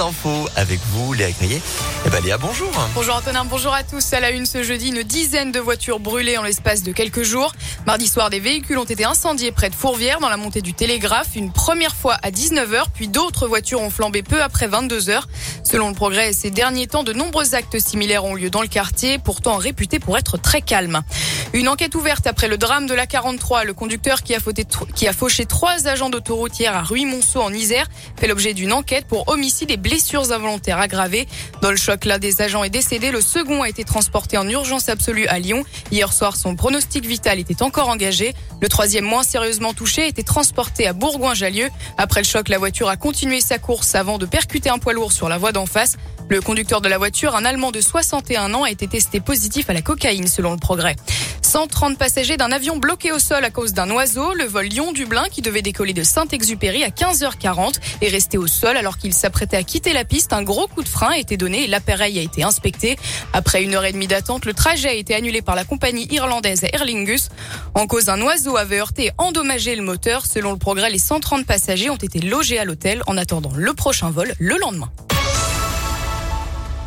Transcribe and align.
infos 0.00 0.48
avec 0.56 0.80
vous, 0.92 1.12
Léa 1.12 1.30
Grillet. 1.30 1.60
Eh 2.06 2.10
ben 2.10 2.22
Léa, 2.22 2.38
bonjour. 2.38 2.70
Bonjour 2.94 3.14
Antonin, 3.14 3.44
bonjour 3.44 3.72
à 3.72 3.82
tous. 3.82 4.12
À 4.12 4.20
la 4.20 4.30
une 4.30 4.46
ce 4.46 4.62
jeudi, 4.62 4.88
une 4.88 5.02
dizaine 5.02 5.52
de 5.52 5.60
voitures 5.60 6.00
brûlées 6.00 6.38
en 6.38 6.42
l'espace 6.42 6.82
de 6.82 6.92
quelques 6.92 7.22
jours. 7.22 7.52
Mardi 7.86 8.08
soir, 8.08 8.30
des 8.30 8.40
véhicules 8.40 8.78
ont 8.78 8.84
été 8.84 9.04
incendiés 9.04 9.52
près 9.52 9.70
de 9.70 9.74
Fourvière 9.74 10.20
dans 10.20 10.28
la 10.28 10.36
montée 10.36 10.62
du 10.62 10.74
Télégraphe, 10.74 11.36
une 11.36 11.52
première 11.52 11.94
fois 11.94 12.16
à 12.22 12.30
19h, 12.30 12.84
puis 12.94 13.08
d'autres 13.08 13.46
voitures 13.46 13.80
ont 13.80 13.90
flambé 13.90 14.22
peu 14.22 14.42
après 14.42 14.68
22h. 14.68 15.22
Selon 15.64 15.88
le 15.88 15.94
progrès, 15.94 16.32
ces 16.32 16.50
derniers 16.50 16.86
temps, 16.86 17.04
de 17.04 17.12
nombreux 17.12 17.54
actes 17.54 17.78
similaires 17.78 18.24
ont 18.24 18.34
lieu 18.34 18.50
dans 18.50 18.62
le 18.62 18.68
quartier, 18.68 19.18
pourtant 19.18 19.56
réputé 19.56 19.98
pour 19.98 20.18
être 20.18 20.36
très 20.38 20.60
calme. 20.60 21.02
Une 21.52 21.68
enquête 21.68 21.94
ouverte 21.94 22.26
après 22.26 22.48
le 22.48 22.56
drame 22.56 22.86
de 22.86 22.94
la 22.94 23.06
43. 23.06 23.64
Le 23.64 23.74
conducteur 23.74 24.22
qui 24.22 24.34
a, 24.34 24.38
qui 24.94 25.06
a 25.06 25.12
fauché 25.12 25.44
trois 25.44 25.86
agents 25.86 26.08
d'autoroutière 26.08 26.74
à 26.76 26.82
Ruy-Monceau 26.82 27.42
en 27.42 27.52
Isère 27.52 27.86
fait 28.16 28.26
l'objet 28.26 28.54
d'une 28.54 28.72
enquête 28.72 29.06
pour 29.06 29.28
homicide 29.28 29.70
et 29.70 29.76
blessures 29.82 30.32
involontaires 30.32 30.78
aggravées. 30.78 31.26
Dans 31.60 31.70
le 31.70 31.76
choc, 31.76 32.04
l'un 32.04 32.18
des 32.18 32.40
agents 32.40 32.64
est 32.64 32.70
décédé. 32.70 33.10
Le 33.10 33.20
second 33.20 33.62
a 33.62 33.68
été 33.68 33.84
transporté 33.84 34.38
en 34.38 34.48
urgence 34.48 34.88
absolue 34.88 35.26
à 35.26 35.38
Lyon. 35.38 35.64
Hier 35.90 36.12
soir, 36.12 36.36
son 36.36 36.56
pronostic 36.56 37.04
vital 37.04 37.38
était 37.38 37.62
encore 37.62 37.88
engagé. 37.88 38.34
Le 38.60 38.68
troisième, 38.68 39.04
moins 39.04 39.24
sérieusement 39.24 39.74
touché, 39.74 40.06
était 40.06 40.22
transporté 40.22 40.86
à 40.86 40.92
Bourgoin-Jallieu. 40.92 41.68
Après 41.98 42.20
le 42.20 42.26
choc, 42.26 42.48
la 42.48 42.58
voiture 42.58 42.88
a 42.88 42.96
continué 42.96 43.40
sa 43.40 43.58
course 43.58 43.94
avant 43.94 44.18
de 44.18 44.26
percuter 44.26 44.70
un 44.70 44.78
poids 44.78 44.92
lourd 44.92 45.12
sur 45.12 45.28
la 45.28 45.36
voie 45.36 45.52
d'en 45.52 45.66
face. 45.66 45.96
Le 46.28 46.40
conducteur 46.40 46.80
de 46.80 46.88
la 46.88 46.98
voiture, 46.98 47.36
un 47.36 47.44
Allemand 47.44 47.72
de 47.72 47.80
61 47.80 48.54
ans, 48.54 48.62
a 48.62 48.70
été 48.70 48.86
testé 48.86 49.20
positif 49.20 49.68
à 49.68 49.74
la 49.74 49.82
cocaïne 49.82 50.26
selon 50.26 50.52
le 50.52 50.58
progrès. 50.58 50.96
130 51.52 51.98
passagers 51.98 52.38
d'un 52.38 52.50
avion 52.50 52.78
bloqué 52.78 53.12
au 53.12 53.18
sol 53.18 53.44
à 53.44 53.50
cause 53.50 53.74
d'un 53.74 53.90
oiseau. 53.90 54.32
Le 54.32 54.44
vol 54.44 54.64
Lyon-Dublin 54.64 55.24
qui 55.30 55.42
devait 55.42 55.60
décoller 55.60 55.92
de 55.92 56.02
Saint-Exupéry 56.02 56.82
à 56.82 56.88
15h40 56.88 57.74
est 58.00 58.08
resté 58.08 58.38
au 58.38 58.46
sol 58.46 58.74
alors 58.74 58.96
qu'il 58.96 59.12
s'apprêtait 59.12 59.58
à 59.58 59.62
quitter 59.62 59.92
la 59.92 60.06
piste. 60.06 60.32
Un 60.32 60.44
gros 60.44 60.66
coup 60.66 60.82
de 60.82 60.88
frein 60.88 61.10
a 61.10 61.18
été 61.18 61.36
donné 61.36 61.64
et 61.64 61.66
l'appareil 61.66 62.18
a 62.18 62.22
été 62.22 62.42
inspecté. 62.42 62.96
Après 63.34 63.62
une 63.62 63.74
heure 63.74 63.84
et 63.84 63.92
demie 63.92 64.06
d'attente, 64.06 64.46
le 64.46 64.54
trajet 64.54 64.88
a 64.88 64.94
été 64.94 65.14
annulé 65.14 65.42
par 65.42 65.54
la 65.54 65.64
compagnie 65.64 66.08
irlandaise 66.10 66.64
Aer 66.64 66.86
Lingus. 66.86 67.28
En 67.74 67.86
cause, 67.86 68.08
un 68.08 68.22
oiseau 68.22 68.56
avait 68.56 68.80
heurté 68.80 69.08
et 69.08 69.12
endommagé 69.18 69.76
le 69.76 69.82
moteur. 69.82 70.24
Selon 70.24 70.52
le 70.52 70.58
progrès, 70.58 70.88
les 70.88 70.98
130 70.98 71.44
passagers 71.44 71.90
ont 71.90 71.96
été 71.96 72.18
logés 72.20 72.60
à 72.60 72.64
l'hôtel 72.64 73.02
en 73.06 73.18
attendant 73.18 73.52
le 73.54 73.74
prochain 73.74 74.08
vol 74.08 74.32
le 74.38 74.56
lendemain. 74.56 74.90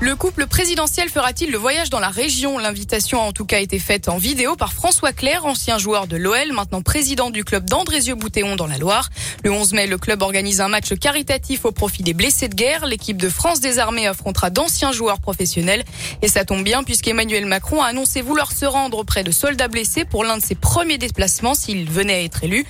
Le 0.02 0.14
couple 0.18 0.46
présidentiel 0.46 1.08
fera-t-il 1.08 1.52
le 1.52 1.58
voyage 1.58 1.90
dans 1.90 2.02
la 2.02 2.10
région? 2.10 2.58
L'invitation 2.58 3.22
a 3.22 3.24
en 3.24 3.32
tout 3.32 3.46
cas 3.46 3.62
été 3.62 3.80
faite 3.80 4.10
en 4.10 4.18
vidéo 4.18 4.58
par 4.58 4.74
François 4.74 5.14
Claire, 5.14 5.46
ancien 5.46 5.78
joueur 5.78 6.06
de 6.06 6.18
l'OL, 6.18 6.52
maintenant 6.52 6.82
président 6.82 7.30
du 7.30 7.46
club 7.46 7.70
d'Andrézieux-Boutéon 7.70 8.58
dans 8.58 8.68
la 8.68 8.78
Loire. 8.78 9.10
Le 9.46 9.52
11 9.52 9.72
mai, 9.72 9.88
le 9.88 9.98
club 9.98 10.22
organise 10.22 10.60
un 10.60 10.68
match 10.68 10.94
caritatif 10.96 11.64
au 11.64 11.72
profit 11.72 12.04
des 12.04 12.14
blessés 12.14 12.50
de 12.50 12.56
guerre. 12.56 12.86
L'équipe 12.86 13.16
de 13.16 13.30
France 13.30 13.62
des 13.62 13.80
armées 13.80 14.06
affrontera 14.06 14.50
d'anciens 14.50 14.92
joueurs 14.92 15.22
professionnels. 15.22 15.86
Et 16.22 16.28
ça 16.28 16.44
tombe 16.44 16.64
bien 16.64 16.84
puisqu'Emmanuel 16.84 17.46
Macron 17.46 17.82
a 17.82 17.88
annoncé 17.88 18.22
vouloir 18.22 18.52
se 18.52 18.66
rendre 18.66 18.98
auprès 18.98 19.24
de 19.24 19.32
soldats 19.32 19.70
blessés 19.70 20.04
pour 20.04 20.26
l'un 20.26 20.38
de 20.38 20.44
ses 20.44 20.56
premiers 20.56 20.98
déplacements 20.98 21.56
s'il 21.56 21.90
venait 21.90 22.16
à 22.16 22.22
être 22.22 22.44
élu. 22.44 22.66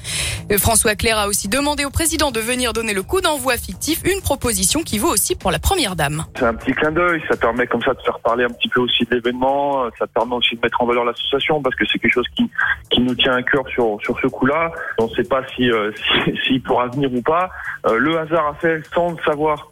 Euh, 0.52 0.58
François 0.58 0.96
Claire 0.96 1.18
a 1.18 1.28
aussi 1.28 1.48
demandé 1.48 1.86
au 1.86 1.90
président 1.90 2.32
de 2.32 2.40
venir 2.40 2.74
donner 2.74 2.94
le 2.94 3.04
coup 3.04 3.22
d'envoi 3.22 3.58
fictif, 3.58 4.02
une 4.04 4.22
proposition 4.22 4.82
qui 4.82 4.98
vaut 4.98 5.12
aussi 5.12 5.36
pour 5.36 5.52
la 5.52 5.60
première 5.60 5.96
dame. 5.96 6.26
C'est 6.38 6.46
un 6.46 6.54
petit 6.54 6.74
clin 6.74 6.92
d'œil, 6.92 7.22
ça 7.30 7.38
permet 7.38 7.68
comme 7.68 7.82
ça 7.82 7.94
de 7.94 8.02
faire 8.02 8.20
parler 8.20 8.44
un 8.44 8.50
petit 8.50 8.70
peu 8.70 8.82
aussi 8.82 9.06
de 9.06 9.16
l'événement, 9.16 9.90
ça 9.98 10.08
permet 10.08 10.36
aussi 10.36 10.56
de 10.56 10.62
mettre 10.62 10.82
en 10.82 10.86
valeur 10.86 11.06
l'association 11.06 11.62
parce 11.62 11.76
que 11.76 11.86
c'est 11.92 12.00
quelque 12.00 12.14
chose 12.14 12.28
qui, 12.36 12.50
qui 12.90 13.02
nous 13.02 13.16
tient 13.16 13.34
à 13.34 13.44
cœur 13.44 13.68
sur, 13.70 13.98
sur 14.02 14.20
ce 14.20 14.28
coup-là. 14.28 14.72
On 15.00 15.08
ne 15.08 15.16
sait 15.16 15.24
pas 15.24 15.42
s'il 15.56 15.72
euh, 15.72 15.92
si, 16.26 16.38
si, 16.46 16.60
pourra 16.60 16.88
venir 16.88 17.14
ou 17.14 17.22
pas. 17.22 17.50
Euh, 17.88 17.98
le 17.98 18.18
hasard 18.18 18.48
a 18.48 18.54
fait 18.56 18.82
sans 18.94 19.16
savoir 19.26 19.70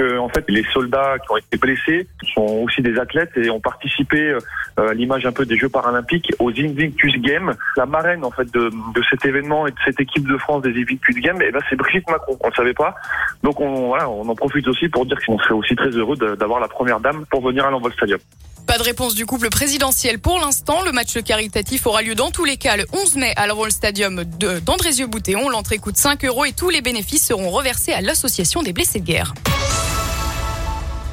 en 0.00 0.28
fait 0.28 0.44
les 0.48 0.64
soldats 0.72 1.16
qui 1.18 1.32
ont 1.32 1.36
été 1.36 1.56
blessés 1.56 2.06
sont 2.34 2.62
aussi 2.64 2.82
des 2.82 2.98
athlètes 2.98 3.32
et 3.36 3.50
ont 3.50 3.60
participé 3.60 4.20
euh, 4.20 4.38
à 4.76 4.94
l'image 4.94 5.26
un 5.26 5.32
peu 5.32 5.46
des 5.46 5.56
Jeux 5.56 5.68
paralympiques 5.68 6.32
aux 6.38 6.50
Invictus 6.50 7.14
Games. 7.20 7.54
La 7.76 7.86
marraine 7.86 8.24
en 8.24 8.30
fait 8.30 8.52
de, 8.52 8.70
cet 9.10 9.24
événement 9.24 9.66
et 9.66 9.70
de 9.70 9.76
cette 9.84 10.00
équipe 10.00 10.26
de 10.26 10.36
France 10.38 10.62
des 10.62 10.70
Invictus 10.70 11.16
Games, 11.16 11.38
eh 11.40 11.50
ben 11.50 11.60
c'est 11.68 11.76
Brigitte 11.76 12.08
Macron. 12.10 12.36
On 12.40 12.48
ne 12.48 12.54
savait 12.54 12.74
pas, 12.74 12.94
donc 13.42 13.60
on 13.60 13.94
on 13.96 14.28
en 14.28 14.34
profite 14.34 14.66
aussi 14.68 14.88
pour 14.88 15.06
dire 15.06 15.18
qu'on 15.26 15.38
serait 15.38 15.54
aussi 15.54 15.74
très 15.74 15.90
heureux 15.90 16.16
d'avoir 16.16 16.60
la 16.60 16.68
première 16.68 17.00
dame 17.00 17.24
pour 17.30 17.42
venir 17.42 17.66
à 17.66 17.70
l'Envol 17.70 17.92
Stadium. 17.92 18.18
Pas 18.66 18.78
de 18.78 18.82
réponse 18.82 19.14
du 19.14 19.26
couple 19.26 19.48
présidentiel 19.48 20.18
pour 20.18 20.40
l'instant. 20.40 20.82
Le 20.84 20.90
match 20.90 21.22
caritatif 21.22 21.86
aura 21.86 22.02
lieu 22.02 22.16
dans 22.16 22.32
tous 22.32 22.44
les 22.44 22.56
cas 22.56 22.76
le 22.76 22.84
11 22.92 23.16
mai 23.16 23.32
à 23.36 23.46
l'Envol 23.46 23.70
Stadium 23.70 24.24
d'Andrézieux-Boutéon. 24.24 25.48
L'entrée 25.48 25.78
coûte 25.78 25.96
5 25.96 26.24
euros 26.24 26.44
et 26.44 26.52
tous 26.52 26.70
les 26.70 26.80
bénéfices 26.80 27.24
seront 27.24 27.50
reversés 27.50 27.92
à 27.92 28.00
l'association 28.00 28.64
des 28.64 28.72
blessés 28.72 28.98
de 28.98 29.04
guerre. 29.04 29.34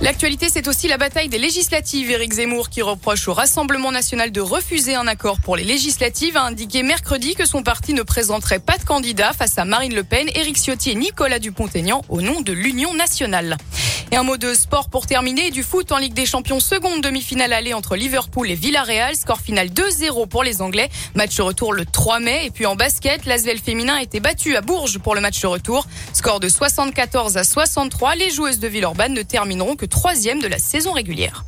L'actualité, 0.04 0.50
c'est 0.50 0.68
aussi 0.68 0.90
la 0.90 0.98
bataille 0.98 1.30
des 1.30 1.38
législatives. 1.38 2.12
Éric 2.12 2.34
Zemmour, 2.34 2.70
qui 2.70 2.82
reproche 2.82 3.26
au 3.30 3.34
Rassemblement 3.34 3.90
national 3.90 4.34
de 4.34 4.42
refuser 4.42 4.96
un 4.96 5.08
accord 5.08 5.40
pour 5.40 5.56
les 5.56 5.64
législatives, 5.64 6.36
a 6.36 6.42
indiqué 6.42 6.84
mercredi 6.84 7.36
que 7.36 7.46
son 7.46 7.64
parti 7.64 7.94
ne 7.94 8.02
présenterait 8.02 8.60
pas 8.60 8.78
de 8.78 8.84
candidat 8.84 9.32
face 9.32 9.58
à 9.58 9.64
Marine 9.64 9.96
Le 9.96 10.04
Pen, 10.04 10.28
Éric 10.36 10.58
Ciotti 10.58 10.92
et 10.92 10.96
Nicolas 10.96 11.40
Dupont-Aignan 11.40 12.02
au 12.10 12.22
nom 12.22 12.42
de 12.42 12.52
l'Union 12.52 12.94
nationale. 12.94 13.56
Et 14.12 14.16
un 14.16 14.24
mot 14.24 14.38
de 14.38 14.54
sport 14.54 14.90
pour 14.90 15.08
terminer. 15.08 15.50
Du 15.50 15.64
foot 15.64 15.92
en 15.92 15.98
Ligue 15.98 16.14
des 16.14 16.26
Champions, 16.28 16.60
seconde 16.60 17.02
demi-finale 17.02 17.52
aller 17.52 17.74
entre 17.74 17.96
Liverpool 17.96 18.52
et 18.52 18.56
Villarreal. 18.56 19.16
Score 19.16 19.40
final 19.40 19.70
2-0 19.70 20.28
pour 20.28 20.44
les 20.44 20.62
Anglais. 20.62 20.90
Match 21.16 21.40
retour 21.40 21.74
le 21.74 21.86
3 21.86 22.20
mai. 22.20 22.46
Et 22.46 22.52
puis 22.52 22.68
en 22.68 22.76
basket, 22.76 23.26
l'Asvel 23.26 23.58
féminin 23.58 23.96
a 23.96 24.04
été 24.04 24.20
battu 24.20 24.56
à 24.56 24.62
Bourges 24.62 25.00
pour 25.00 25.16
le 25.16 25.22
match 25.22 25.44
retour. 25.46 25.88
Score 26.14 26.40
de 26.40 26.48
74 26.48 27.38
à 27.38 27.44
63. 27.44 28.16
Les 28.16 28.30
joueuses 28.30 28.60
de 28.60 28.68
Villeurbanne 28.68 29.14
ne 29.14 29.24
termineront 29.24 29.76
que 29.76 29.88
troisième 29.94 30.42
de 30.42 30.48
la 30.48 30.58
saison 30.58 30.92
régulière. 30.92 31.46